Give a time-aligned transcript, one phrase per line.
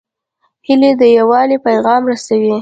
[0.67, 2.55] هیلۍ د یووالي پیغام رسوي